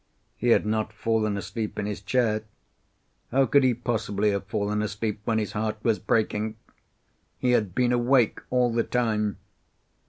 [0.35, 2.43] He had not fallen asleep in his chair.
[3.29, 6.55] How could he possibly have fallen asleep when his heart was breaking?
[7.37, 9.37] He had been awake all the time.